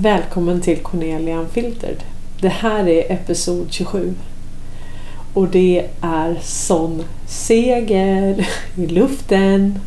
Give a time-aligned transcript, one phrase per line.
[0.00, 2.02] Välkommen till Cornelia Unfiltered.
[2.40, 4.14] Det här är episod 27.
[5.34, 9.78] Och det är sån seger i luften.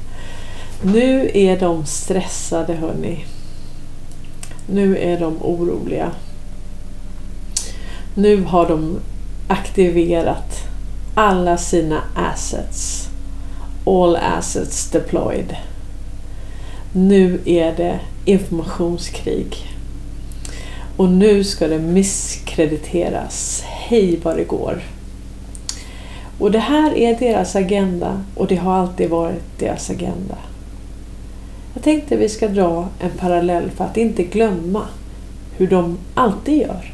[0.81, 3.25] Nu är de stressade hörni.
[4.67, 6.11] Nu är de oroliga.
[8.15, 8.99] Nu har de
[9.47, 10.57] aktiverat
[11.15, 13.09] alla sina assets.
[13.85, 15.55] All assets deployed.
[16.93, 19.78] Nu är det informationskrig.
[20.99, 23.63] Och nu ska det misskrediteras.
[23.65, 24.81] Hej vad det går.
[26.39, 30.37] Och det här är deras agenda och det har alltid varit deras agenda.
[31.73, 34.87] Jag tänkte vi ska dra en parallell för att inte glömma
[35.57, 36.93] hur de alltid gör.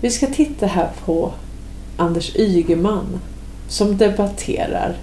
[0.00, 1.32] Vi ska titta här på
[1.96, 3.20] Anders Ygeman
[3.68, 4.96] som debatterar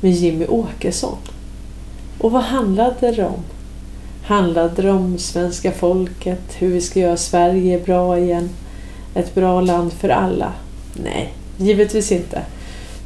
[0.00, 1.18] med Jimmy Åkesson.
[2.18, 3.42] Och vad handlade det om?
[4.24, 8.50] Handlade det om svenska folket, hur vi ska göra Sverige bra igen?
[9.14, 10.52] Ett bra land för alla?
[11.04, 12.42] Nej, givetvis inte.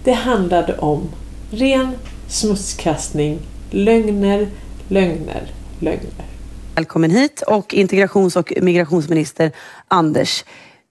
[0.04, 1.08] Det handlade om
[1.50, 1.92] ren
[2.28, 3.38] smutskastning,
[3.70, 4.48] lögner,
[4.88, 6.24] lögner, lögner.
[6.74, 9.52] Välkommen hit och integrations och migrationsminister
[9.88, 10.44] Anders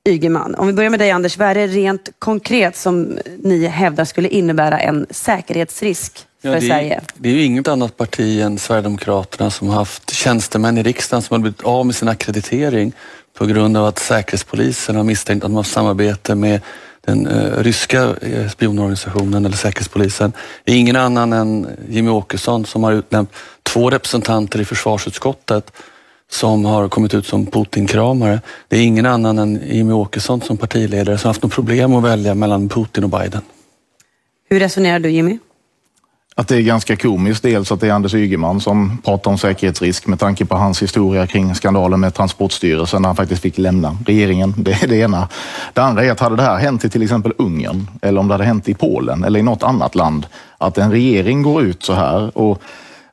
[0.10, 0.56] Ygeman.
[0.56, 4.28] Om vi börjar med dig Anders, vad är det rent konkret som ni hävdar skulle
[4.28, 6.96] innebära en säkerhetsrisk för Ja, det, Sverige?
[6.96, 11.22] är, det är ju inget annat parti än Sverigedemokraterna som har haft tjänstemän i riksdagen
[11.22, 12.92] som har blivit av med sin akkreditering
[13.38, 16.62] på grund av att Säkerhetspolisen har misstänkt att de har samarbete med
[17.06, 20.34] den eh, ryska eh, spionorganisationen eller Säkerhetspolisen.
[20.64, 23.30] Det är ingen annan än Jimmy Åkesson som har utnämnt
[23.64, 25.72] två representanter i försvarsutskottet
[26.32, 28.42] som har kommit ut som Putin-kramare.
[28.68, 32.36] Det är ingen annan än Jimmy Åkesson som partiledare som haft något problem att välja
[32.36, 33.42] mellan Putin och Biden.
[34.50, 35.38] Hur resonerar du Jimmy?
[36.38, 37.44] Att det är ganska komiskt.
[37.44, 41.28] Dels att det är Anders Ygeman som pratar om säkerhetsrisk med tanke på hans historia
[41.28, 44.54] kring skandalen med Transportstyrelsen när han faktiskt fick lämna regeringen.
[44.58, 45.28] Det är det ena.
[45.74, 48.34] Det andra är att hade det här hänt i till exempel Ungern eller om det
[48.34, 50.26] hade hänt i Polen eller i något annat land,
[50.58, 52.62] att en regering går ut så här och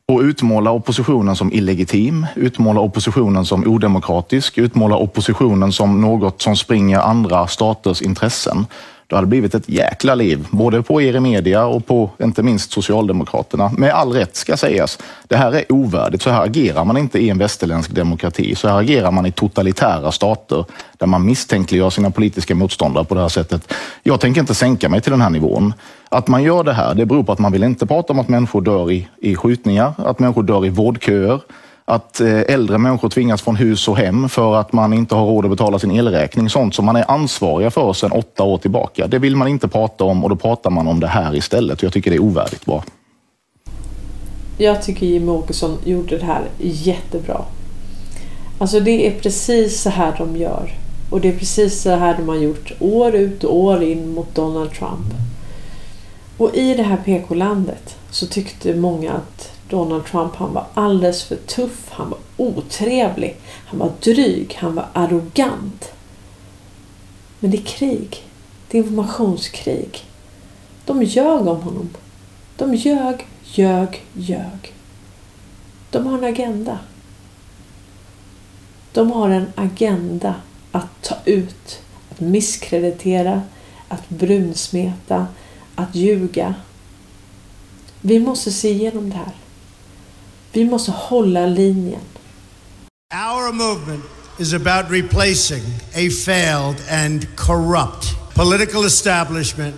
[0.06, 6.98] och utmåla oppositionen som illegitim, utmåla oppositionen som odemokratisk, utmåla oppositionen som något som springer
[6.98, 8.66] andra staters intressen.
[9.12, 12.72] Det hade blivit ett jäkla liv, både på er i media och på inte minst
[12.72, 13.70] Socialdemokraterna.
[13.78, 14.98] Med all rätt ska sägas.
[15.28, 16.22] Det här är ovärdigt.
[16.22, 18.54] Så här agerar man inte i en västerländsk demokrati.
[18.54, 20.64] Så här agerar man i totalitära stater
[20.98, 23.72] där man misstänkliggör sina politiska motståndare på det här sättet.
[24.02, 25.74] Jag tänker inte sänka mig till den här nivån.
[26.08, 28.28] Att man gör det här, det beror på att man vill inte prata om att
[28.28, 31.40] människor dör i, i skjutningar, att människor dör i vårdköer,
[31.84, 35.44] att eh, äldre människor tvingas från hus och hem för att man inte har råd
[35.44, 36.50] att betala sin elräkning.
[36.50, 39.06] Sånt som man är ansvariga för sedan åtta år tillbaka.
[39.06, 41.82] Det vill man inte prata om och då pratar man om det här istället.
[41.82, 42.84] Jag tycker det är ovärdigt bra.
[44.58, 47.40] Jag tycker Jimmie Åkesson gjorde det här jättebra.
[48.58, 50.70] Alltså det är precis så här de gör.
[51.10, 54.34] Och det är precis så här de har gjort år ut och år in mot
[54.34, 55.06] Donald Trump.
[56.36, 61.36] Och i det här PK-landet så tyckte många att Donald Trump han var alldeles för
[61.36, 65.92] tuff, han var otrevlig, han var dryg, han var arrogant.
[67.40, 68.22] Men det är krig.
[68.68, 70.04] Det är informationskrig.
[70.84, 71.88] De ljög om honom.
[72.56, 74.74] De ljög, ljög, ljög.
[75.90, 76.78] De har en agenda.
[78.92, 80.34] De har en agenda
[80.72, 83.42] att ta ut, att misskreditera,
[83.88, 85.26] att brunsmeta,
[85.74, 86.54] att ljuga.
[88.00, 89.41] Vi måste se igenom det här.
[90.52, 92.00] Vi måste hålla linjen.
[93.14, 94.04] Our movement
[94.38, 95.62] is about replacing
[95.94, 99.74] a failed and corrupt political establishment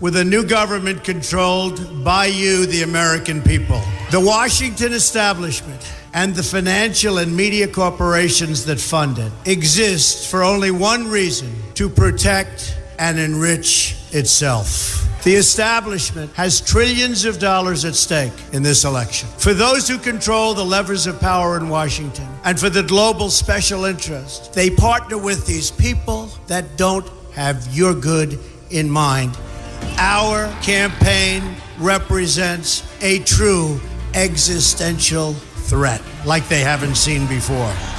[0.00, 3.80] with a new government controlled by you, the American people.
[4.10, 5.80] The Washington establishment
[6.12, 11.88] and the financial and media corporations that fund it exist for only one reason to
[11.88, 15.08] protect and enrich itself.
[15.24, 19.26] The establishment has trillions of dollars at stake in this election.
[19.38, 23.86] For those who control the levers of power in Washington and for the global special
[23.86, 28.38] interest, they partner with these people that don't have your good
[28.68, 29.34] in mind.
[29.96, 33.80] Our campaign represents a true
[34.12, 37.72] existential threat like they haven't seen before.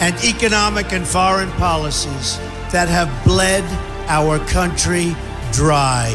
[0.00, 2.38] and economic and foreign policies
[2.72, 3.64] that have bled
[4.08, 5.14] our country
[5.52, 6.10] dry.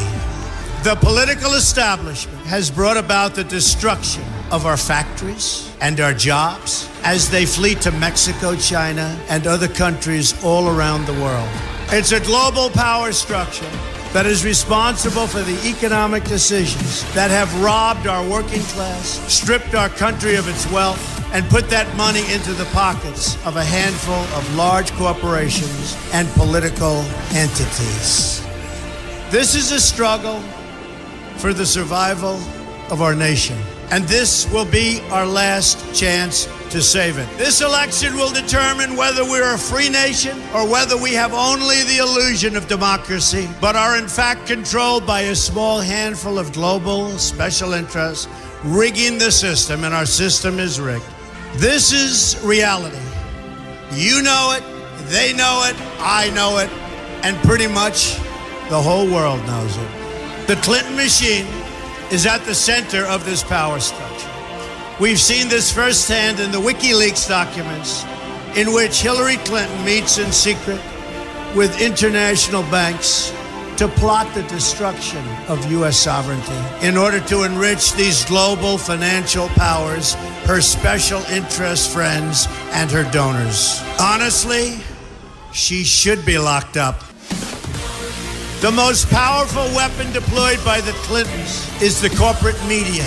[0.84, 7.30] The political establishment has brought about the destruction of our factories and our jobs as
[7.30, 11.50] they flee to Mexico, China, and other countries all around the world.
[11.90, 13.70] It's a global power structure
[14.14, 19.90] that is responsible for the economic decisions that have robbed our working class, stripped our
[19.90, 21.02] country of its wealth,
[21.34, 27.02] and put that money into the pockets of a handful of large corporations and political
[27.34, 28.46] entities.
[29.32, 30.40] This is a struggle
[31.38, 32.36] for the survival
[32.92, 33.58] of our nation.
[33.94, 37.30] And this will be our last chance to save it.
[37.38, 41.98] This election will determine whether we're a free nation or whether we have only the
[41.98, 47.74] illusion of democracy, but are in fact controlled by a small handful of global special
[47.74, 48.28] interests
[48.64, 51.06] rigging the system, and our system is rigged.
[51.58, 52.98] This is reality.
[53.92, 54.64] You know it,
[55.12, 56.70] they know it, I know it,
[57.24, 58.16] and pretty much
[58.70, 60.48] the whole world knows it.
[60.48, 61.46] The Clinton machine
[62.14, 64.30] is at the center of this power structure.
[65.00, 68.04] We've seen this firsthand in the WikiLeaks documents,
[68.56, 70.80] in which Hillary Clinton meets in secret
[71.56, 73.34] with international banks
[73.78, 75.98] to plot the destruction of U.S.
[75.98, 80.14] sovereignty in order to enrich these global financial powers,
[80.46, 83.82] her special interest friends, and her donors.
[84.00, 84.78] Honestly,
[85.52, 87.04] she should be locked up.
[88.64, 93.04] The most powerful weapon deployed by the Clintons is the corporate media,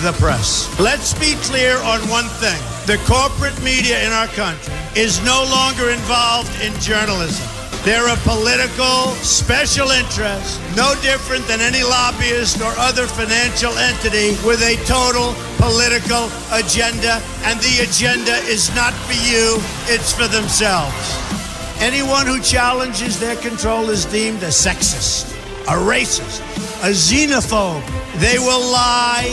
[0.00, 0.64] the press.
[0.80, 2.56] Let's be clear on one thing.
[2.88, 7.44] The corporate media in our country is no longer involved in journalism.
[7.84, 14.64] They're a political special interest, no different than any lobbyist or other financial entity with
[14.64, 21.43] a total political agenda, and the agenda is not for you, it's for themselves.
[21.80, 25.32] Anyone who challenges their control is deemed a sexist,
[25.64, 26.40] a racist,
[26.82, 27.84] a xenophobe.
[28.20, 29.32] They will lie,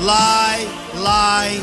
[0.00, 0.66] lie,
[0.96, 1.60] lie,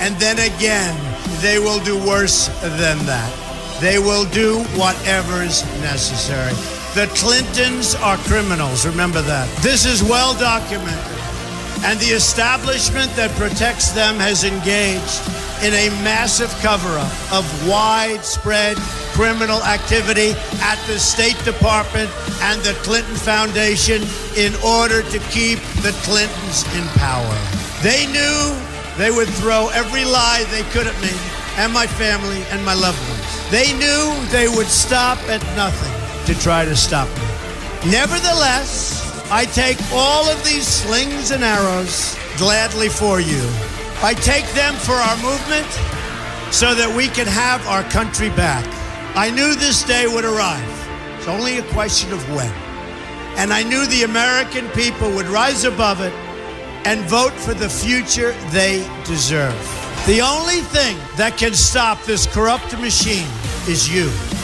[0.00, 0.96] and then again,
[1.40, 3.78] they will do worse than that.
[3.80, 6.52] They will do whatever is necessary.
[6.94, 9.48] The Clintons are criminals, remember that.
[9.62, 11.21] This is well documented.
[11.84, 15.20] And the establishment that protects them has engaged
[15.62, 18.76] in a massive cover up of widespread
[19.14, 20.30] criminal activity
[20.62, 22.10] at the State Department
[22.42, 24.02] and the Clinton Foundation
[24.36, 27.36] in order to keep the Clintons in power.
[27.82, 28.54] They knew
[28.96, 31.12] they would throw every lie they could at me
[31.56, 33.50] and my family and my loved ones.
[33.50, 35.92] They knew they would stop at nothing
[36.26, 37.90] to try to stop me.
[37.90, 43.42] Nevertheless, I take all of these slings and arrows gladly for you.
[44.02, 45.66] I take them for our movement
[46.52, 48.62] so that we can have our country back.
[49.16, 50.68] I knew this day would arrive.
[51.16, 52.52] It's only a question of when.
[53.38, 56.12] And I knew the American people would rise above it
[56.84, 59.56] and vote for the future they deserve.
[60.04, 63.28] The only thing that can stop this corrupt machine
[63.66, 64.10] is you.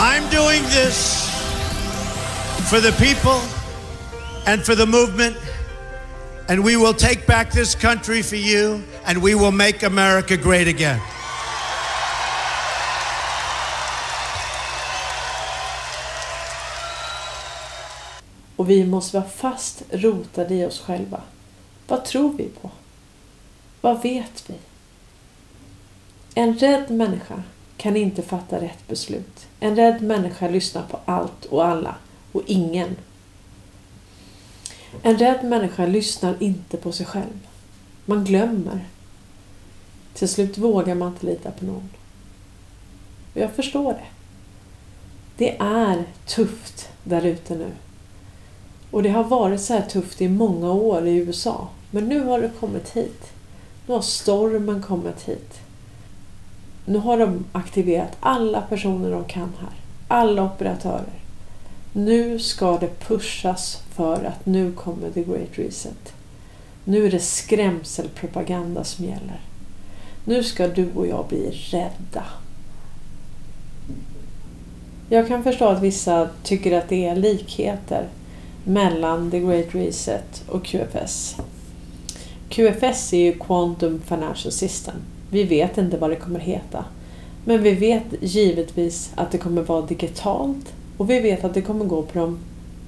[0.00, 1.28] I'm doing this
[2.70, 3.40] for the people
[4.46, 5.36] and for the movement,
[6.48, 10.68] and we will take back this country for you, and we will make America great
[10.68, 11.00] again.
[18.56, 21.20] Och vi måste vara fast rotade i oss själva.
[21.88, 22.70] Vad tror vi på?
[23.80, 24.54] Vad vet vi?
[26.34, 27.42] En rädd människa
[27.78, 29.46] kan inte fatta rätt beslut.
[29.60, 31.94] En rädd människa lyssnar på allt och alla
[32.32, 32.96] och ingen.
[35.02, 37.46] En rädd människa lyssnar inte på sig själv.
[38.04, 38.84] Man glömmer.
[40.14, 41.88] Till slut vågar man inte lita på någon.
[43.34, 44.06] Och jag förstår det.
[45.36, 47.70] Det är tufft där ute nu.
[48.90, 51.68] Och det har varit så här tufft i många år i USA.
[51.90, 53.32] Men nu har det kommit hit.
[53.86, 55.67] Nu har stormen kommit hit.
[56.88, 59.72] Nu har de aktiverat alla personer de kan här.
[60.08, 61.12] Alla operatörer.
[61.92, 66.12] Nu ska det pushas för att nu kommer the great reset.
[66.84, 69.40] Nu är det skrämselpropaganda som gäller.
[70.24, 72.24] Nu ska du och jag bli rädda.
[75.08, 78.08] Jag kan förstå att vissa tycker att det är likheter
[78.64, 81.36] mellan The Great Reset och QFS.
[82.48, 84.96] QFS är ju Quantum Financial System.
[85.30, 86.84] Vi vet inte vad det kommer heta.
[87.44, 91.84] Men vi vet givetvis att det kommer vara digitalt och vi vet att det kommer
[91.84, 92.38] gå på de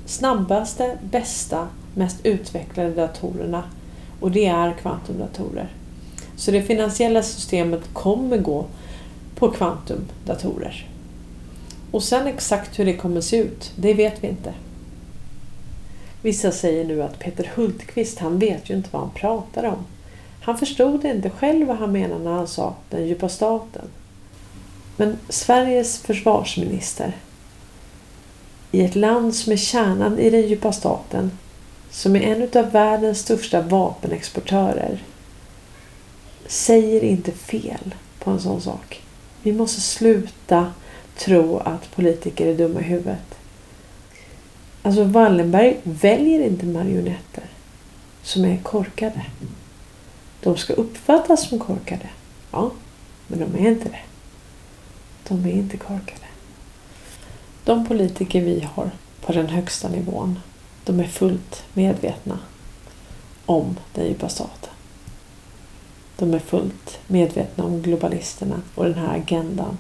[0.07, 3.63] snabbaste, bästa, mest utvecklade datorerna
[4.21, 5.69] och det är kvantumdatorer.
[6.37, 8.65] Så det finansiella systemet kommer gå
[9.35, 10.89] på kvantumdatorer.
[11.91, 14.55] Och sen exakt hur det kommer se ut, det vet vi inte.
[16.23, 19.85] Vissa säger nu att Peter Hultqvist, han vet ju inte vad han pratar om.
[20.41, 23.85] Han förstod inte själv vad han menade när han sa den djupa staten.
[24.97, 27.17] Men Sveriges försvarsminister
[28.73, 31.31] i ett land som är kärnan i den djupa staten,
[31.91, 35.03] som är en av världens största vapenexportörer,
[36.47, 39.03] säger inte fel på en sån sak.
[39.43, 40.73] Vi måste sluta
[41.17, 43.35] tro att politiker är dumma i huvudet.
[44.83, 47.45] Alltså Wallenberg väljer inte marionetter
[48.23, 49.23] som är korkade.
[50.43, 52.09] De ska uppfattas som korkade.
[52.51, 52.71] Ja,
[53.27, 54.01] men de är inte det.
[55.29, 56.27] De är inte korkade.
[57.65, 60.39] De politiker vi har på den högsta nivån,
[60.85, 62.39] de är fullt medvetna
[63.47, 64.71] om den djupa staten.
[66.17, 69.79] De är fullt medvetna om globalisterna och den här agendan.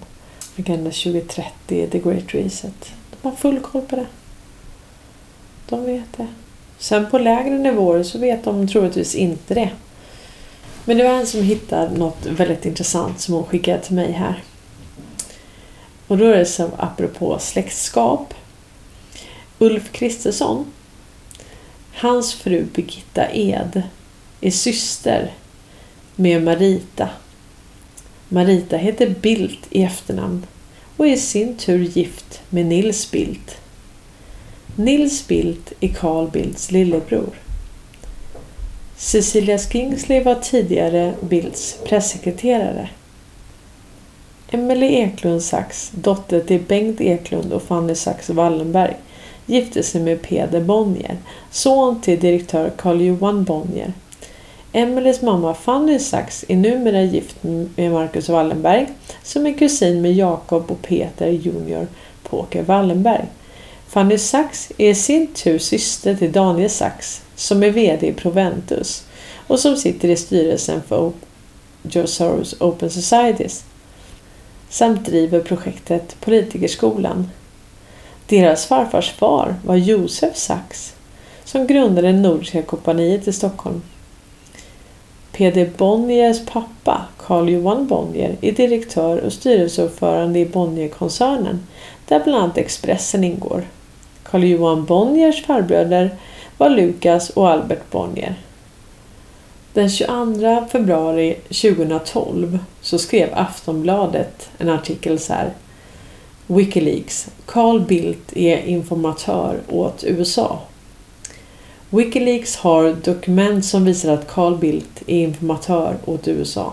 [0.58, 2.92] Agenda 2030, the great reset.
[3.10, 4.06] De har full koll på det.
[5.68, 6.26] De vet det.
[6.78, 9.70] Sen på lägre nivåer så vet de troligtvis inte det.
[10.84, 14.42] Men det var en som hittade något väldigt intressant som hon skickade till mig här.
[16.06, 18.34] Och då är det så apropå släktskap.
[19.58, 20.72] Ulf Kristersson,
[21.94, 23.82] hans fru Birgitta Ed
[24.40, 25.32] är syster
[26.16, 27.08] med Marita.
[28.28, 30.46] Marita heter Bildt i efternamn
[30.96, 33.56] och är i sin tur gift med Nils Bildt.
[34.76, 37.34] Nils Bildt är Carl Bildts lillebror.
[39.02, 42.88] Cecilia Skingsley var tidigare Bildts pressekreterare.
[44.50, 48.96] Emelie Eklund Sachs, dotter till Bengt Eklund och Fanny Sachs Wallenberg,
[49.46, 51.16] gifte sig med Peder Bonnier,
[51.50, 53.92] son till direktör Carl Johan Bonnier.
[54.72, 57.36] Emelies mamma Fanny Sachs är numera gift
[57.76, 58.88] med Marcus Wallenberg
[59.22, 61.86] som är kusin med Jakob och Peter Junior
[62.22, 63.24] Påker Wallenberg.
[63.88, 69.04] Fanny Sachs är i sin tur syster till Daniel Sachs som är VD i Proventus
[69.46, 71.12] och som sitter i styrelsen för
[71.82, 73.64] Joe Soros Open Societies
[74.68, 77.30] samt driver projektet Politikerskolan.
[78.26, 80.94] Deras farfars far var Josef Sachs
[81.44, 83.82] som grundade Nordiska kompaniet i Stockholm.
[85.32, 91.66] Peder Bonniers pappa, Carl Johan Bonnier, är direktör och styrelseordförande i Bonnierkoncernen
[92.08, 93.64] där bland annat Expressen ingår.
[94.22, 96.10] Carl Johan Bonniers farbröder
[96.60, 98.34] var Lukas och Albert Bonnier.
[99.72, 105.52] Den 22 februari 2012 så skrev Aftonbladet en artikel så här.
[106.46, 107.30] Wikileaks.
[107.46, 110.58] Carl Bildt är informatör åt USA.
[111.90, 116.72] Wikileaks har dokument som visar att Carl Bildt är informatör åt USA.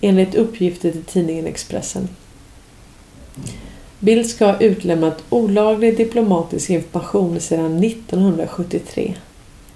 [0.00, 2.08] Enligt uppgifter till tidningen Expressen.
[4.00, 9.14] Bildt ska ha utlämnat olaglig diplomatisk information sedan 1973.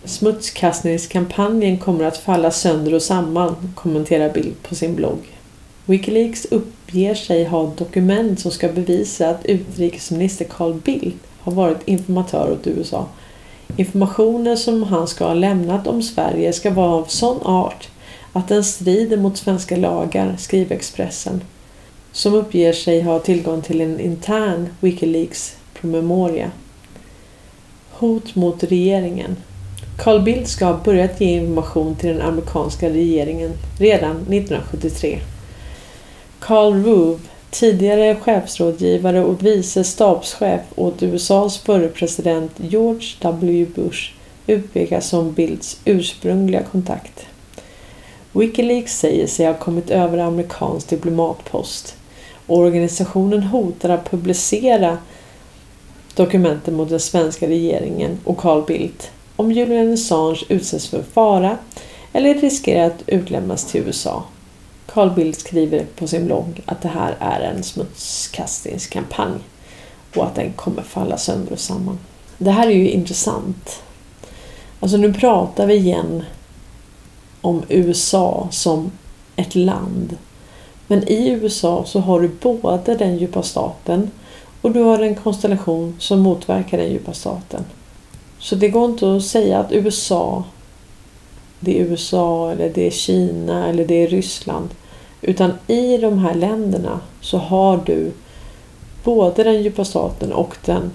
[0.05, 5.19] Smutskastningskampanjen kommer att falla sönder och samman, kommenterar Bill på sin blogg.
[5.85, 12.53] Wikileaks uppger sig ha dokument som ska bevisa att utrikesminister Carl Bildt har varit informatör
[12.53, 13.07] åt USA.
[13.77, 17.89] Informationen som han ska ha lämnat om Sverige ska vara av sån art
[18.33, 21.45] att den strider mot svenska lagar, skriver Expressen,
[22.13, 26.51] som uppger sig ha tillgång till en intern Wikileaks-promemoria.
[27.91, 29.37] Hot mot regeringen
[30.03, 35.19] Carl Bildt ska ha börjat ge information till den amerikanska regeringen redan 1973.
[36.39, 37.19] Carl Rove,
[37.51, 43.67] tidigare chefsrådgivare och vice stabschef åt USAs förre president George W.
[43.75, 44.13] Bush,
[44.47, 47.27] utpekas som Bildts ursprungliga kontakt.
[48.33, 51.97] Wikileaks säger sig ha kommit över amerikansk diplomatpost
[52.47, 54.99] och organisationen hotar att publicera
[56.15, 61.59] dokumenten mot den svenska regeringen och Carl Bildt om Julian Assange utsätts för fara
[62.13, 64.25] eller riskerar att utlämnas till USA.
[64.87, 69.39] Carl Bildt skriver på sin blogg att det här är en smutskastningskampanj
[70.17, 71.99] och att den kommer falla sönder och samman.
[72.39, 73.83] Det här är ju intressant.
[74.81, 76.25] Alltså nu pratar vi igen
[77.41, 78.91] om USA som
[79.37, 80.17] ett land.
[80.87, 84.11] Men i USA så har du både den djupa staten
[84.61, 87.65] och du har en konstellation som motverkar den djupa staten.
[88.41, 90.45] Så det går inte att säga att USA
[91.61, 94.69] det är USA eller det är Kina eller det är Ryssland.
[95.23, 98.13] Utan i de här länderna så har du
[99.05, 100.91] både den djupa staten och den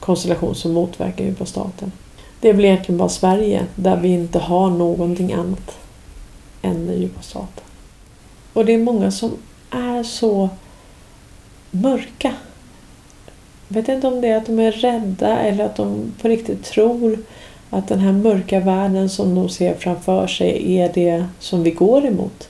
[0.00, 1.92] konstellation som motverkar djupa staten.
[2.40, 5.78] Det blir egentligen bara Sverige där vi inte har någonting annat
[6.62, 7.64] än den djupa staten.
[8.52, 9.30] Och det är många som
[9.70, 10.48] är så
[11.70, 12.34] mörka.
[13.68, 16.64] Jag vet inte om det är att de är rädda eller att de på riktigt
[16.64, 17.18] tror
[17.70, 22.06] att den här mörka världen som de ser framför sig är det som vi går
[22.06, 22.48] emot.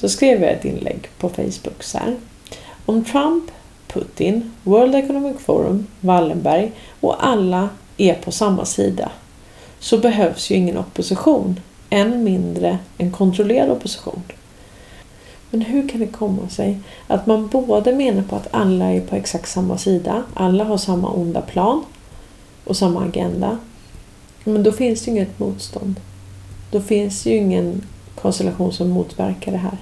[0.00, 2.16] Då skrev jag ett inlägg på Facebook så här.
[2.86, 3.50] Om Trump,
[3.88, 9.10] Putin, World Economic Forum, Wallenberg och alla är på samma sida
[9.78, 14.22] så behövs ju ingen opposition, än mindre en kontrollerad opposition.
[15.56, 19.16] Men hur kan det komma sig att man både menar på att alla är på
[19.16, 21.84] exakt samma sida, alla har samma onda plan
[22.64, 23.58] och samma agenda.
[24.44, 26.00] Men då finns det ju inget motstånd.
[26.70, 27.82] Då finns det ju ingen
[28.14, 29.78] konstellation som motverkar det här.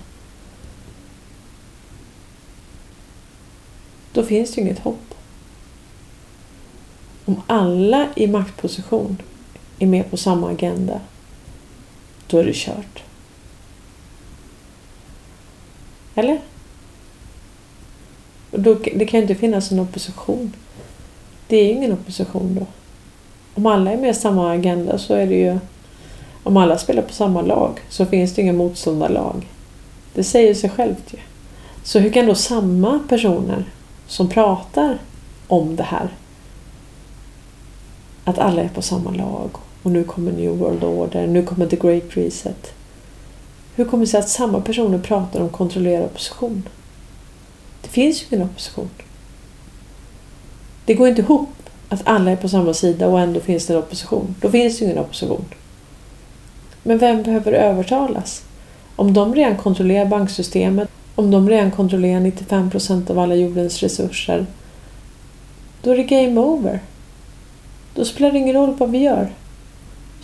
[4.13, 5.15] Då finns det ju inget hopp.
[7.25, 9.23] Om alla i maktposition
[9.79, 11.01] är med på samma agenda,
[12.27, 13.03] då är det kört.
[16.15, 16.41] Eller?
[18.57, 20.53] då, det kan ju inte finnas en opposition.
[21.47, 22.67] Det är ju ingen opposition då.
[23.55, 25.59] Om alla är med i samma agenda så är det ju...
[26.43, 29.49] Om alla spelar på samma lag så finns det inga motståndarlag.
[30.15, 31.19] Det säger sig självt ju.
[31.83, 33.65] Så hur kan då samma personer
[34.07, 34.99] som pratar
[35.47, 36.09] om det här
[38.25, 39.51] att alla är på samma lag
[39.83, 42.75] och nu kommer New World Order, nu kommer The Great Reset.
[43.77, 46.69] Hur kommer det sig att samma personer pratar om kontrollerad opposition?
[47.83, 48.91] Det finns ju ingen opposition.
[50.85, 51.49] Det går inte ihop
[51.89, 54.35] att alla är på samma sida och ändå finns det en opposition.
[54.41, 55.45] Då finns det ju ingen opposition.
[56.83, 58.45] Men vem behöver övertalas?
[58.97, 64.47] Om de redan kontrollerar banksystemet, om de redan kontrollerar 95 procent av alla jordens resurser,
[65.83, 66.81] då är det game over.
[67.95, 69.31] Då spelar det ingen roll vad vi gör.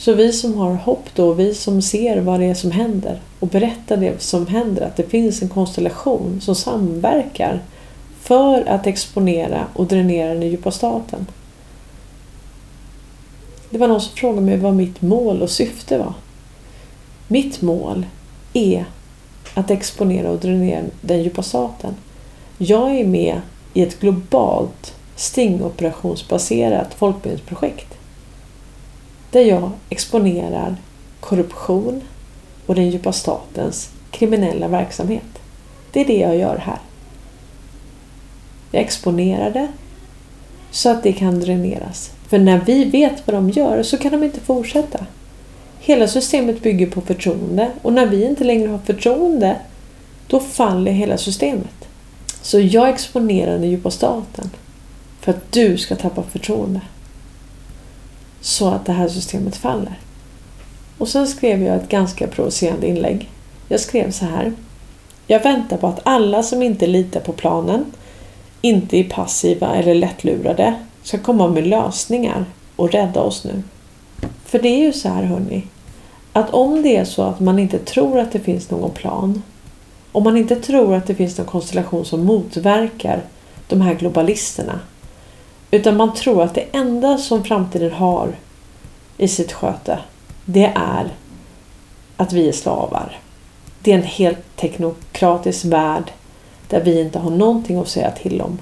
[0.00, 3.48] Så vi som har hopp då, vi som ser vad det är som händer och
[3.48, 7.60] berättar det som händer, att det finns en konstellation som samverkar
[8.20, 11.26] för att exponera och dränera den djupa staten.
[13.70, 16.14] Det var någon som frågade mig vad mitt mål och syfte var.
[17.28, 18.06] Mitt mål
[18.52, 18.84] är
[19.54, 21.94] att exponera och dränera den djupa staten.
[22.58, 23.40] Jag är med
[23.74, 27.99] i ett globalt stingoperationsbaserat folkbildningsprojekt.
[29.30, 30.76] Där jag exponerar
[31.20, 32.02] korruption
[32.66, 35.38] och den djupa statens kriminella verksamhet.
[35.92, 36.78] Det är det jag gör här.
[38.70, 39.68] Jag exponerar det
[40.70, 42.10] så att det kan dräneras.
[42.28, 45.06] För när vi vet vad de gör så kan de inte fortsätta.
[45.80, 49.56] Hela systemet bygger på förtroende och när vi inte längre har förtroende
[50.26, 51.88] då faller hela systemet.
[52.42, 54.50] Så jag exponerar den djupa staten
[55.20, 56.80] för att du ska tappa förtroende.
[58.40, 59.98] Så att det här systemet faller.
[60.98, 63.30] Och sen skrev jag ett ganska provocerande inlägg.
[63.68, 64.52] Jag skrev så här.
[65.26, 67.84] Jag väntar på att alla som inte litar på planen,
[68.60, 72.44] inte är passiva eller lättlurade, ska komma med lösningar
[72.76, 73.62] och rädda oss nu.
[74.44, 75.62] För det är ju så här hörni,
[76.32, 79.42] att om det är så att man inte tror att det finns någon plan,
[80.12, 83.22] om man inte tror att det finns någon konstellation som motverkar
[83.68, 84.80] de här globalisterna,
[85.70, 88.36] utan man tror att det enda som framtiden har
[89.16, 89.98] i sitt sköte,
[90.44, 91.08] det är
[92.16, 93.18] att vi är slavar.
[93.82, 96.12] Det är en helt teknokratisk värld
[96.68, 98.58] där vi inte har någonting att säga till om.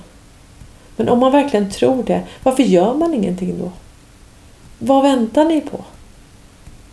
[0.96, 3.70] Men om man verkligen tror det, varför gör man ingenting då?
[4.78, 5.84] Vad väntar ni på?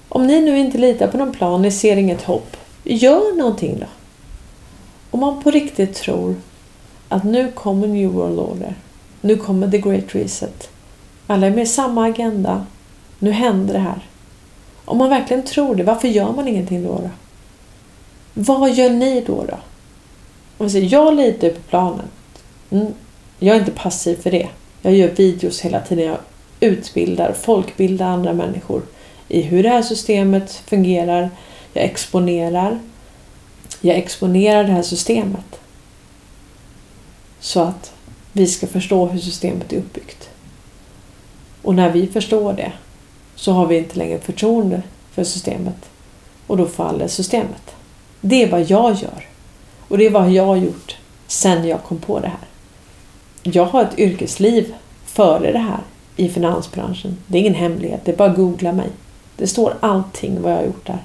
[0.09, 3.85] Om ni nu inte litar på någon plan, ni ser inget hopp, gör någonting då.
[5.11, 6.35] Om man på riktigt tror
[7.09, 8.75] att nu kommer New World Order,
[9.25, 10.69] nu kommer The Great Reset.
[11.27, 12.65] Alla är med i samma agenda.
[13.19, 13.99] Nu händer det här.
[14.85, 16.93] Om man verkligen tror det, varför gör man ingenting då?
[16.93, 17.09] då?
[18.33, 19.45] Vad gör ni då?
[19.47, 19.57] då?
[20.57, 22.05] Om vi säger, jag litar på planen.
[22.69, 22.93] Mm,
[23.39, 24.49] jag är inte passiv för det.
[24.81, 26.05] Jag gör videos hela tiden.
[26.05, 26.17] Jag
[26.59, 28.81] utbildar, folkbildar andra människor
[29.27, 31.29] i hur det här systemet fungerar.
[31.73, 32.79] Jag exponerar.
[33.81, 35.59] Jag exponerar det här systemet.
[37.39, 37.94] Så att
[38.37, 40.29] vi ska förstå hur systemet är uppbyggt.
[41.61, 42.71] Och när vi förstår det
[43.35, 45.89] så har vi inte längre förtroende för systemet.
[46.47, 47.75] Och då faller systemet.
[48.21, 49.27] Det är vad jag gör.
[49.87, 50.95] Och det är vad jag har gjort
[51.27, 52.47] sedan jag kom på det här.
[53.43, 54.73] Jag har ett yrkesliv
[55.05, 55.81] före det här
[56.15, 57.17] i finansbranschen.
[57.27, 58.89] Det är ingen hemlighet, det är bara att googla mig.
[59.37, 61.03] Det står allting vad jag har gjort där.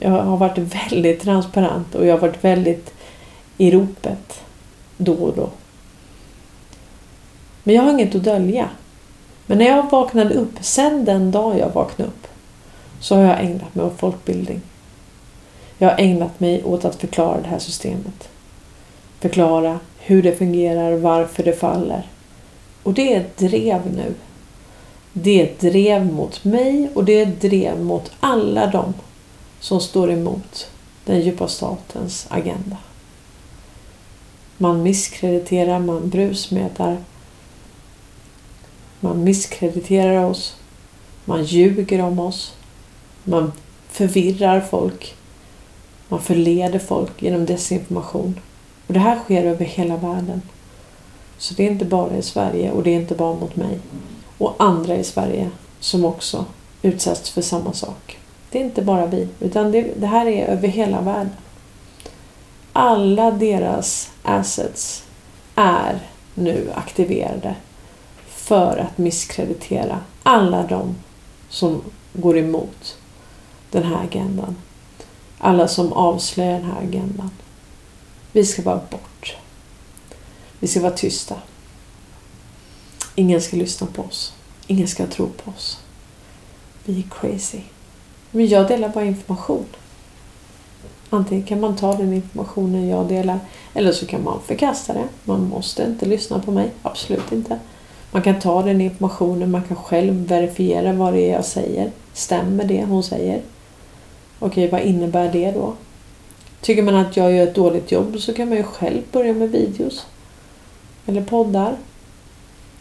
[0.00, 2.94] Jag har varit väldigt transparent och jag har varit väldigt
[3.58, 4.42] i ropet
[5.04, 5.48] då och då.
[7.62, 8.68] Men jag har inget att dölja.
[9.46, 12.26] Men när jag vaknade upp, sen den dag jag vaknade upp,
[13.00, 14.60] så har jag ägnat mig åt folkbildning.
[15.78, 18.28] Jag har ägnat mig åt att förklara det här systemet.
[19.20, 22.06] Förklara hur det fungerar, varför det faller.
[22.82, 24.14] Och det är ett drev nu.
[25.12, 28.94] Det är ett drev mot mig och det är ett drev mot alla dem
[29.60, 30.70] som står emot
[31.04, 32.76] den djupa statens agenda.
[34.62, 36.96] Man misskrediterar, man brusmetar.
[39.00, 40.56] Man misskrediterar oss.
[41.24, 42.54] Man ljuger om oss.
[43.24, 43.52] Man
[43.88, 45.14] förvirrar folk.
[46.08, 48.40] Man förleder folk genom desinformation.
[48.86, 50.42] Och det här sker över hela världen.
[51.38, 53.78] Så det är inte bara i Sverige och det är inte bara mot mig.
[54.38, 56.44] Och andra i Sverige som också
[56.82, 58.18] utsätts för samma sak.
[58.50, 61.30] Det är inte bara vi, utan det, det här är över hela världen.
[62.72, 65.04] Alla deras assets
[65.54, 66.00] är
[66.34, 67.54] nu aktiverade
[68.28, 70.94] för att misskreditera alla de
[71.48, 71.82] som
[72.12, 72.98] går emot
[73.70, 74.56] den här agendan.
[75.38, 77.30] Alla som avslöjar den här agendan.
[78.32, 79.36] Vi ska vara bort.
[80.58, 81.36] Vi ska vara tysta.
[83.14, 84.34] Ingen ska lyssna på oss.
[84.66, 85.80] Ingen ska tro på oss.
[86.84, 87.60] Vi är crazy.
[88.30, 89.66] Men jag delar bara information.
[91.14, 93.38] Antingen kan man ta den informationen jag delar
[93.74, 95.04] eller så kan man förkasta det.
[95.24, 96.70] Man måste inte lyssna på mig.
[96.82, 97.58] Absolut inte.
[98.10, 101.90] Man kan ta den informationen, man kan själv verifiera vad det är jag säger.
[102.12, 103.40] Stämmer det hon säger?
[104.38, 105.72] Okej, vad innebär det då?
[106.60, 109.50] Tycker man att jag gör ett dåligt jobb så kan man ju själv börja med
[109.50, 110.06] videos.
[111.06, 111.76] Eller poddar.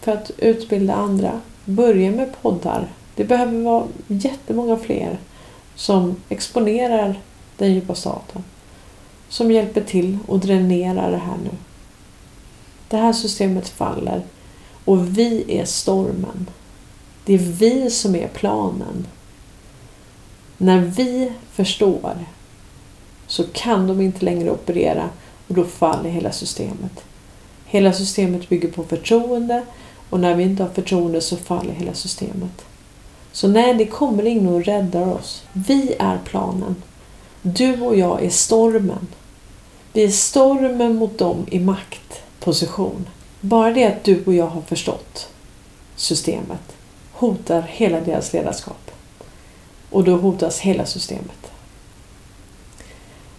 [0.02, 1.41] För att utbilda andra.
[1.65, 2.88] Börja med poddar.
[3.15, 5.20] Det behöver vara jättemånga fler
[5.76, 7.20] som exponerar
[7.62, 8.43] den djupa staten.
[9.30, 11.50] Som hjälper till och dränerar det här nu.
[12.88, 14.21] Det här systemet faller
[14.86, 16.50] och vi är stormen.
[17.26, 19.08] Det är vi som är planen.
[20.58, 22.17] När vi förstår
[23.28, 25.10] så kan de inte längre operera
[25.47, 27.04] och då faller hela systemet.
[27.65, 29.63] Hela systemet bygger på förtroende
[30.10, 32.65] och när vi inte har förtroende så faller hela systemet.
[33.32, 35.43] Så nej, det kommer ingen och räddar oss.
[35.54, 36.76] Vi är planen.
[37.41, 39.08] Du och jag är stormen.
[39.93, 43.08] Vi är stormen mot dem i maktposition.
[43.41, 45.30] Bara det att du och jag har förstått
[45.95, 46.75] systemet
[47.12, 48.91] hotar hela deras ledarskap.
[49.89, 51.51] Och då hotas hela systemet.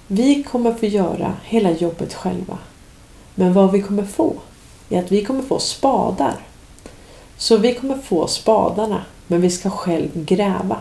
[0.06, 2.58] Vi kommer få göra hela jobbet själva.
[3.34, 4.34] Men vad vi kommer få
[4.88, 6.36] är att vi kommer få spadar.
[7.36, 10.80] Så vi kommer få spadarna, men vi ska själv gräva.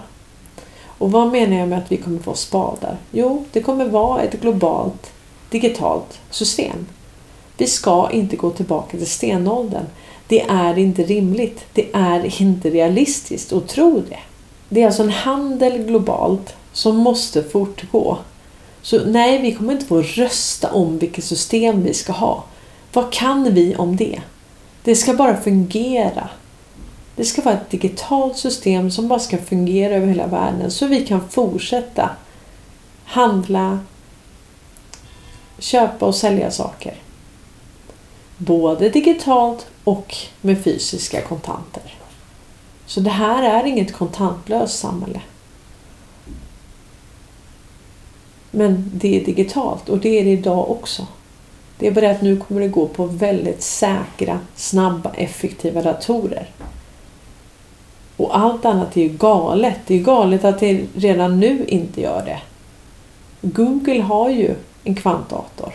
[1.02, 2.98] Och vad menar jag med att vi kommer få spadar?
[3.12, 5.12] Jo, det kommer vara ett globalt
[5.50, 6.88] digitalt system.
[7.58, 9.86] Vi ska inte gå tillbaka till stenåldern.
[10.28, 11.66] Det är inte rimligt.
[11.74, 14.20] Det är inte realistiskt att tro det.
[14.70, 18.18] Det är alltså en handel globalt som måste fortgå.
[18.82, 22.44] Så nej, vi kommer inte få rösta om vilket system vi ska ha.
[22.94, 24.22] Vad kan vi om det?
[24.84, 26.30] Det ska bara fungera.
[27.16, 31.06] Det ska vara ett digitalt system som bara ska fungera över hela världen så vi
[31.06, 32.10] kan fortsätta
[33.06, 33.80] handla,
[35.60, 36.96] köpa och sälja saker.
[38.38, 41.96] Både digitalt och med fysiska kontanter.
[42.86, 45.22] Så det här är inget kontantlöst samhälle.
[48.52, 51.08] Men det är digitalt och det är det idag också.
[51.80, 56.50] Det är bara att nu kommer det gå på väldigt säkra, snabba, effektiva datorer.
[58.22, 59.80] Och allt annat är ju galet.
[59.88, 62.42] Det är ju galet att det redan nu inte gör det.
[63.42, 65.74] Google har ju en kvantdator.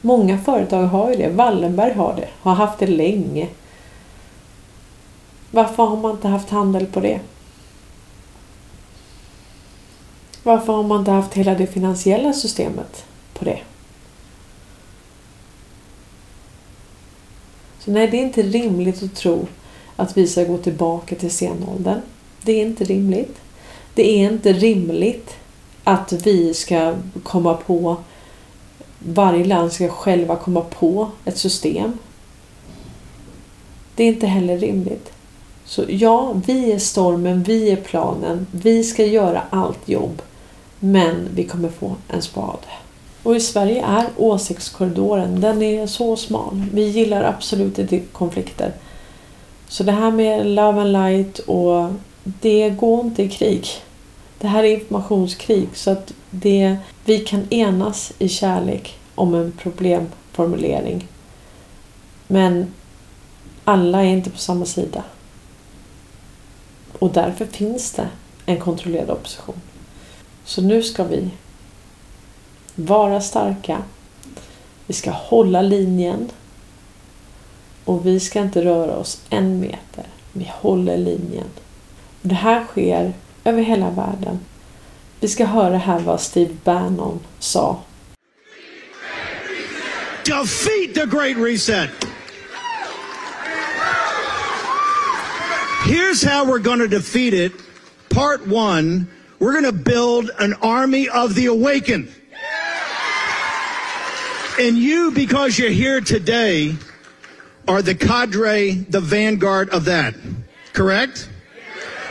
[0.00, 1.28] Många företag har ju det.
[1.28, 2.28] Wallenberg har det.
[2.40, 3.48] Har haft det länge.
[5.50, 7.20] Varför har man inte haft handel på det?
[10.42, 13.58] Varför har man inte haft hela det finansiella systemet på det?
[17.78, 19.46] Så nej, det är inte rimligt att tro
[19.96, 22.00] att vi ska gå tillbaka till senåldern.
[22.42, 23.36] Det är inte rimligt.
[23.94, 25.30] Det är inte rimligt
[25.84, 27.96] att vi ska komma på
[28.98, 31.98] varje land ska själva komma på ett system.
[33.94, 35.12] Det är inte heller rimligt.
[35.64, 40.22] Så ja, vi är stormen, vi är planen, vi ska göra allt jobb.
[40.80, 42.58] Men vi kommer få en spade.
[43.22, 46.64] Och i Sverige är åsiktskorridoren, den är så smal.
[46.72, 48.72] Vi gillar absolut inte konflikter.
[49.68, 51.90] Så det här med love and light och
[52.24, 53.68] det går inte i krig.
[54.38, 61.08] Det här är informationskrig så att det, vi kan enas i kärlek om en problemformulering.
[62.26, 62.74] Men
[63.64, 65.02] alla är inte på samma sida.
[66.98, 68.08] Och därför finns det
[68.46, 69.60] en kontrollerad opposition.
[70.44, 71.30] Så nu ska vi
[72.74, 73.82] vara starka.
[74.86, 76.30] Vi ska hålla linjen.
[77.86, 80.06] Och vi ska inte röra oss en meter.
[80.32, 81.50] Vi håller linjen.
[82.22, 83.12] Och det här sker
[83.44, 84.38] över hela världen.
[85.20, 87.80] Vi ska höra här vad Steve Bannon sa.
[90.24, 91.90] Defeat the Great Reset.
[95.84, 97.52] Here's how we're going to defeat it.
[98.08, 99.06] Part one,
[99.38, 102.08] we're going to build an army of the awakened.
[104.58, 106.74] And you, because you're here today,
[107.68, 110.14] are the cadre, the vanguard of that.
[110.72, 111.28] Correct?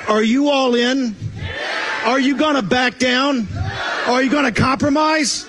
[0.07, 1.15] Are you all in?
[2.03, 3.47] Are you going to back down?
[4.05, 5.47] Are you going to compromise?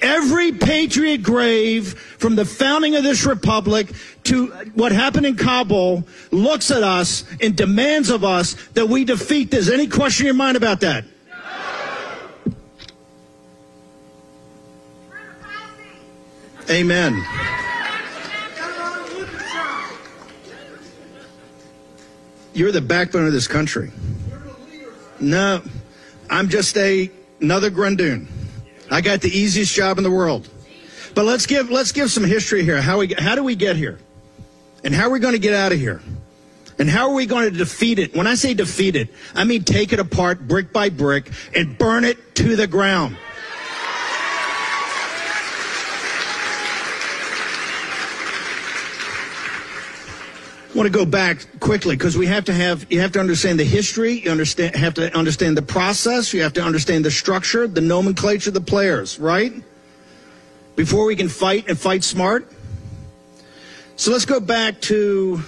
[0.00, 3.90] Every patriot grave from the founding of this republic
[4.24, 9.50] to what happened in Kabul looks at us and demands of us that we defeat
[9.50, 9.70] this.
[9.70, 11.04] Any question in your mind about that?
[16.70, 17.22] Amen.
[22.54, 23.90] You're the backbone of this country.
[25.20, 25.62] No,
[26.30, 28.28] I'm just a another Grundoon.
[28.90, 30.48] I got the easiest job in the world.
[31.14, 32.80] But let's give let's give some history here.
[32.80, 33.98] How we how do we get here?
[34.84, 36.00] And how are we going to get out of here?
[36.78, 38.14] And how are we going to defeat it?
[38.14, 42.04] When I say defeat it, I mean take it apart brick by brick and burn
[42.04, 43.16] it to the ground.
[50.74, 53.64] Want to go back quickly because we have to have you have to understand the
[53.64, 57.80] history, you understand have to understand the process, you have to understand the structure, the
[57.80, 59.52] nomenclature, the players, right?
[60.76, 62.50] Before we can fight and fight smart.
[63.96, 65.40] So let's go back to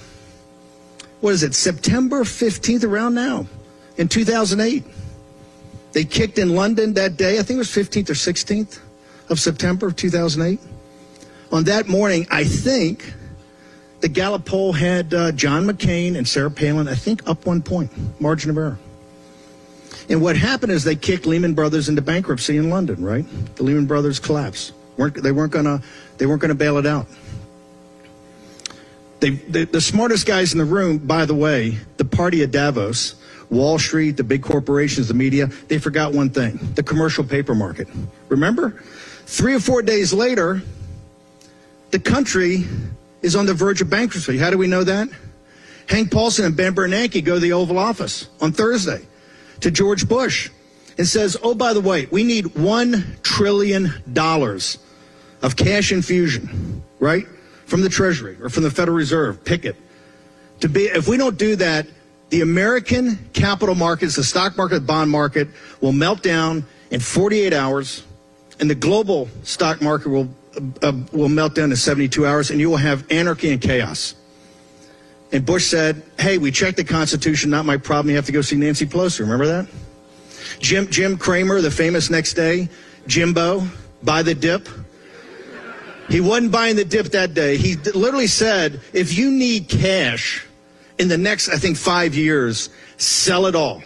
[1.21, 3.47] what is it, September 15th around now
[3.97, 4.85] in 2008.
[5.93, 8.81] They kicked in London that day, I think it was 15th or 16th
[9.29, 10.61] of September of 2008.
[11.51, 13.13] On that morning, I think
[14.01, 17.91] the Gallup poll had uh, John McCain and Sarah Palin, I think, up one point,
[18.21, 18.79] margin of error.
[20.09, 23.25] And what happened is they kicked Lehman Brothers into bankruptcy in London, right?
[23.57, 24.73] The Lehman Brothers collapse.
[24.97, 25.83] weren't They weren't gonna
[26.19, 27.07] they weren't gonna bail it out.
[29.19, 33.15] They, they, the smartest guys in the room, by the way, the party at Davos,
[33.49, 37.89] Wall Street, the big corporations, the media, they forgot one thing: the commercial paper market.
[38.29, 38.71] Remember,
[39.25, 40.63] three or four days later,
[41.91, 42.65] the country
[43.23, 44.39] is on the verge of bankruptcy.
[44.39, 45.09] How do we know that?
[45.89, 49.07] Hank Paulson and Ben Bernanke go to the Oval Office on Thursday
[49.61, 50.51] to George Bush
[50.99, 53.93] and says, oh, by the way, we need $1 trillion
[55.43, 57.27] of cash infusion, right?
[57.67, 59.77] From the Treasury or from the Federal Reserve, pick it.
[60.61, 61.87] To be, if we don't do that,
[62.31, 65.49] the American capital markets, the stock market, bond market
[65.81, 68.05] will melt down in 48 hours,
[68.59, 70.29] and the global stock market will
[70.83, 74.15] uh, will melt down in 72 hours and you will have anarchy and chaos.
[75.33, 78.11] And Bush said, hey, we checked the Constitution, not my problem.
[78.11, 79.21] You have to go see Nancy Pelosi.
[79.21, 79.67] Remember that?
[80.61, 82.69] Jim, Jim Cramer, the famous next day,
[83.07, 83.67] Jimbo,
[84.03, 84.69] buy the dip.
[86.09, 87.57] He wasn't buying the dip that day.
[87.57, 90.47] He literally said, if you need cash
[90.99, 93.83] in the next, I think, five years, sell it all.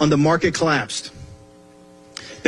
[0.00, 1.12] On the market collapsed.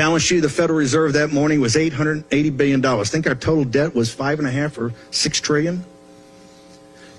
[0.00, 3.04] Balance sheet of the Federal Reserve that morning was $880 billion.
[3.04, 5.84] Think our total debt was five and a half or six trillion.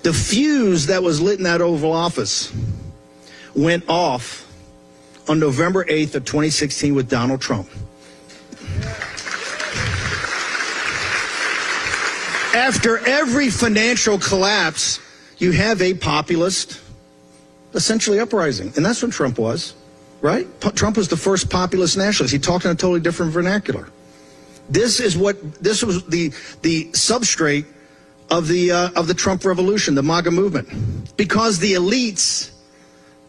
[0.02, 2.52] The fuse that was lit in that Oval Office
[3.54, 4.52] went off
[5.28, 7.68] on November 8th of 2016 with Donald Trump.
[12.52, 14.98] After every financial collapse,
[15.38, 16.80] you have a populist
[17.74, 18.72] essentially uprising.
[18.74, 19.72] And that's what Trump was
[20.22, 20.48] right?
[20.60, 22.32] P- Trump was the first populist nationalist.
[22.32, 23.88] He talked in a totally different vernacular.
[24.70, 26.30] This is what this was the
[26.62, 27.66] the substrate
[28.30, 30.68] of the uh, of the Trump revolution, the MAGA movement,
[31.18, 32.50] because the elites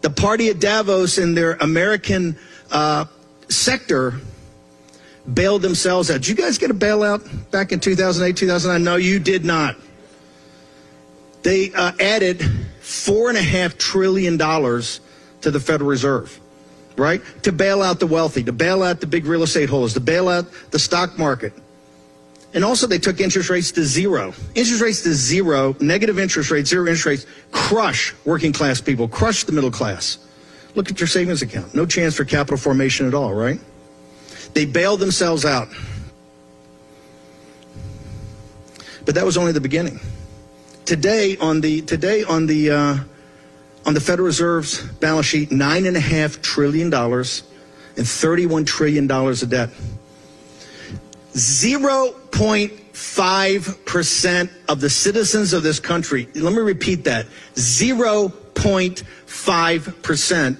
[0.02, 2.38] The party at Davos and their American
[2.72, 3.06] uh,
[3.50, 4.16] sector
[5.34, 6.16] bailed themselves out.
[6.16, 8.84] Did you guys get a bailout back in 2008, 2009?
[8.84, 9.78] No, you did not.
[11.44, 12.44] They uh, added
[12.82, 15.00] four and a half trillion dollars
[15.42, 16.38] to the Federal Reserve,
[16.98, 17.22] right?
[17.44, 20.30] To bail out the wealthy, to bail out the big real estate holders, to bail
[20.30, 21.54] out the stock market.
[22.54, 24.34] And also, they took interest rates to zero.
[24.54, 29.44] Interest rates to zero, negative interest rates, zero interest rates, crush working class people, crush
[29.44, 30.20] the middle class.
[30.76, 31.74] Look at your savings account.
[31.74, 33.60] No chance for capital formation at all, right?
[34.54, 35.68] They bailed themselves out.
[39.06, 40.00] But that was only the beginning.
[40.86, 42.98] Today on the today on the uh,
[43.86, 47.44] on the Federal Reserve's balance sheet, nine and a half trillion dollars
[47.98, 49.70] and thirty-one trillion dollars of debt.
[51.36, 56.28] Zero point five percent of the citizens of this country.
[56.36, 60.60] Let me repeat that: zero point five percent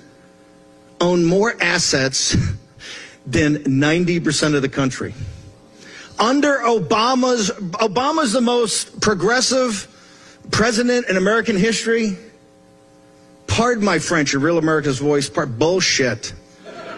[1.00, 2.36] own more assets
[3.26, 5.14] than 90% of the country.
[6.20, 9.88] Under Obama's, Obama's the most progressive
[10.52, 12.18] president in American history.
[13.54, 16.34] Pardon my French, a real America's voice, part bullshit.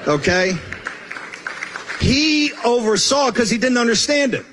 [0.08, 0.54] Okay?
[2.00, 4.46] He oversaw because he didn't understand it.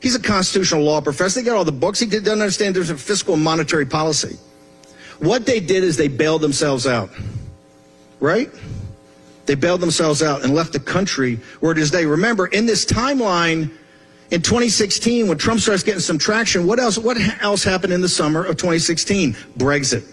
[0.00, 1.40] He's a constitutional law professor.
[1.40, 2.00] They got all the books.
[2.00, 4.36] He didn't understand there's a fiscal and monetary policy.
[5.20, 7.10] What they did is they bailed themselves out.
[8.18, 8.50] Right?
[9.46, 12.04] They bailed themselves out and left the country where it is today.
[12.04, 13.70] Remember, in this timeline,
[14.32, 16.98] in 2016, when Trump starts getting some traction, what else?
[16.98, 19.34] What else happened in the summer of 2016?
[19.56, 20.04] Brexit,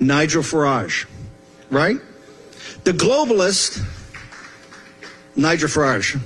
[0.00, 1.06] Nigel Farage,
[1.70, 1.98] right?
[2.84, 3.84] The globalist,
[5.36, 6.20] Nigel Farage.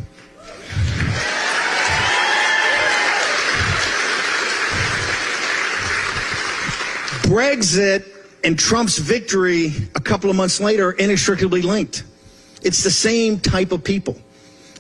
[7.33, 8.05] Brexit
[8.45, 12.05] and Trump's victory a couple of months later are inextricably linked.
[12.63, 14.17] It's the same type of people.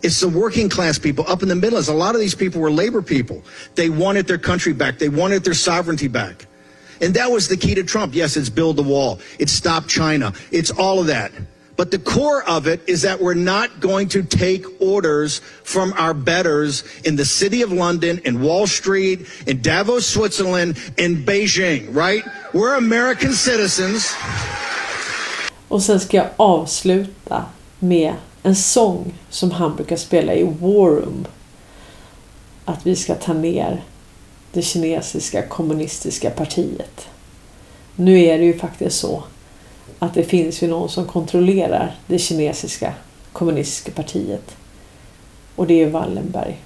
[0.02, 1.88] It's the working class people up in the Midlands.
[1.88, 3.42] A lot of these people were labor people.
[3.74, 4.98] They wanted their country back.
[4.98, 6.46] They wanted their sovereignty back.
[7.02, 8.14] And that was the key to Trump.
[8.14, 9.18] Yes, it's build the wall.
[9.38, 10.32] It's stop China.
[10.52, 11.32] It's all of that.
[11.76, 16.14] But the core of it is that we're not going to take orders from our
[16.14, 22.24] betters in the city of London, in Wall Street, in Davos, Switzerland, in Beijing, right?
[22.52, 24.14] We're American citizens.
[25.68, 27.44] Och sen ska jag avsluta
[27.78, 31.26] med en sång som han brukar spela i War Room.
[32.64, 33.82] Att vi ska ta ner
[34.52, 37.08] det kinesiska kommunistiska partiet.
[37.96, 39.22] Nu är det ju faktiskt så
[39.98, 42.94] att det finns ju någon som kontrollerar det kinesiska
[43.32, 44.56] kommunistiska partiet.
[45.56, 46.58] Och det är Wallenberg.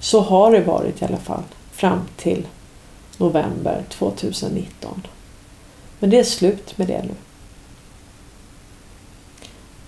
[0.00, 2.46] Så har det varit i alla fall fram till
[3.16, 5.06] november 2019.
[5.98, 7.14] Men det är slut med det nu.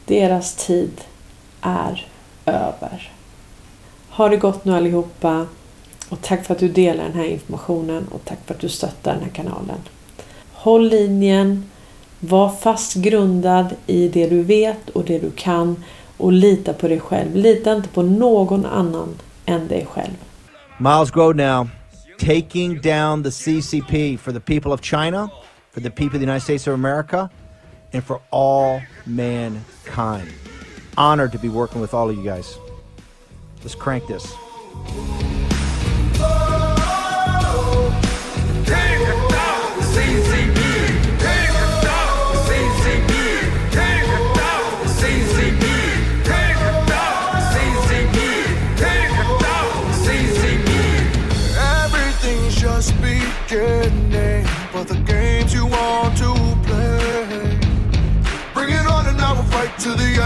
[0.07, 1.01] Deras tid
[1.61, 2.07] är
[2.47, 3.13] över.
[4.11, 5.47] Ha det gott nu allihopa.
[6.11, 9.13] Och tack för att du delar den här informationen och tack för att du stöttar
[9.13, 9.79] den här kanalen.
[10.53, 11.65] Håll linjen.
[12.21, 15.85] Var fast grundad i det du vet och det du kan
[16.17, 17.37] och lita på dig själv.
[17.37, 19.09] Lita inte på någon annan
[19.47, 20.15] än dig själv.
[20.79, 21.69] Miles Grodnow
[22.19, 25.31] taking down the CCP for the people of China,
[25.71, 27.31] for the people of the United States of America,
[27.93, 30.29] and for all mankind.
[30.97, 32.59] Honored to be working with all of you guys.
[33.63, 34.35] Let's crank this.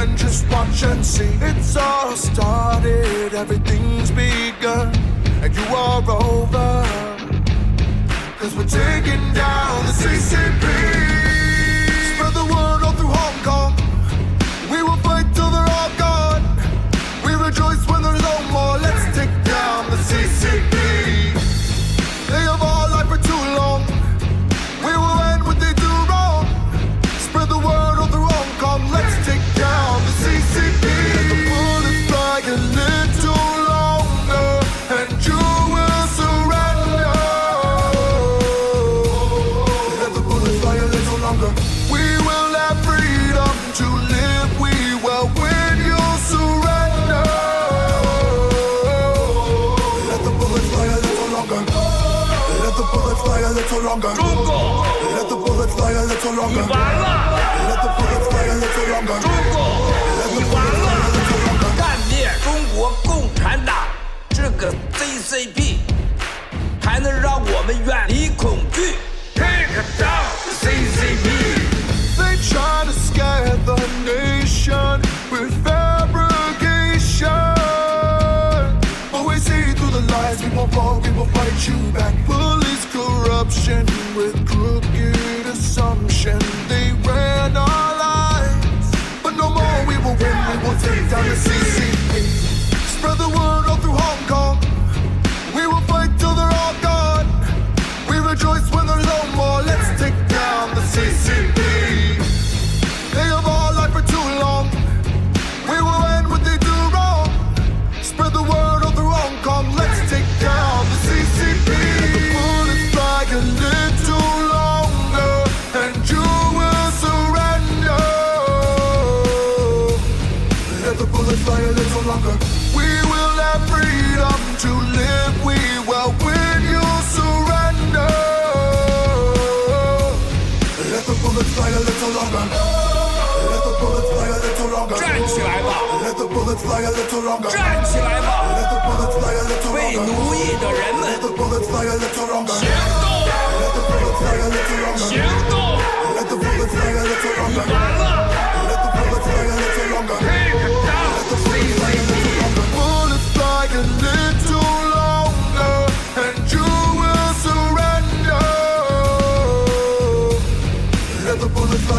[0.04, 0.18] End.
[0.18, 1.30] Just watch and see.
[1.40, 4.94] It's all started, everything's begun,
[5.42, 6.84] and you are over.
[8.38, 11.13] Cause we're taking down the CCP.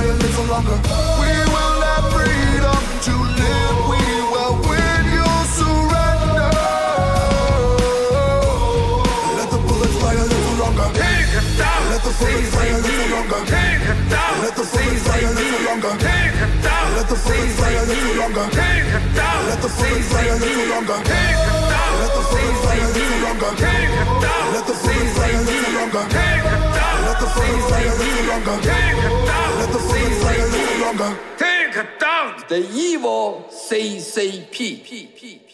[0.05, 0.77] A little longer.
[1.21, 3.77] We will have freedom to live.
[3.89, 4.03] We
[4.33, 5.03] will win.
[5.15, 5.25] You
[5.57, 6.51] surrender.
[9.37, 10.87] Let the bullets fly a little longer.
[10.93, 11.81] Take it down!
[11.89, 13.41] Let the bullets fly a little longer.
[13.49, 14.33] Take it down!
[14.43, 15.93] Let the bullets fly a little longer.
[15.97, 16.85] Take it down!
[16.95, 18.45] Let the bullets fly a little longer.
[18.53, 19.39] Take it down!
[19.49, 20.99] Let the bullets fly a little longer.
[21.01, 21.91] Take it down!
[21.99, 23.51] Let the bullets fly a little longer.
[23.57, 24.45] Take it down!
[24.53, 26.64] Let the bullets fly a little longer.
[27.15, 27.39] Take it down!
[27.39, 28.57] Let the bullets fly a little longer.
[28.61, 29.59] Take it down!
[29.59, 31.11] Let the bullets fly a little longer.
[31.37, 32.43] Take it down!
[32.49, 35.44] The evil CCP.